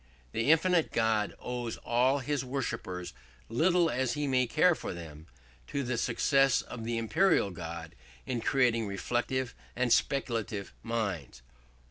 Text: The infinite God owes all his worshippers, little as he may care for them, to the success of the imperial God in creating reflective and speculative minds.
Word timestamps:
The 0.31 0.49
infinite 0.51 0.91
God 0.91 1.35
owes 1.39 1.77
all 1.77 2.17
his 2.17 2.43
worshippers, 2.43 3.13
little 3.49 3.87
as 3.87 4.13
he 4.13 4.25
may 4.25 4.47
care 4.47 4.73
for 4.73 4.93
them, 4.95 5.27
to 5.67 5.83
the 5.83 5.95
success 5.95 6.63
of 6.63 6.83
the 6.85 6.97
imperial 6.97 7.51
God 7.51 7.93
in 8.25 8.41
creating 8.41 8.87
reflective 8.87 9.53
and 9.75 9.93
speculative 9.93 10.73
minds. 10.81 11.43